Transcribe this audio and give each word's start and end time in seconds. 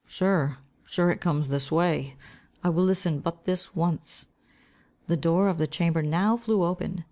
Sure, 0.07 0.57
sure 0.83 1.11
it 1.11 1.21
comes 1.21 1.49
this 1.49 1.71
way. 1.71 2.15
I 2.63 2.69
will 2.69 2.83
listen 2.83 3.19
but 3.19 3.45
this 3.45 3.75
once." 3.75 4.25
The 5.05 5.15
door 5.15 5.47
of 5.47 5.59
the 5.59 5.67
chamber 5.67 6.01
now 6.01 6.37
flew 6.37 6.63
open. 6.63 6.99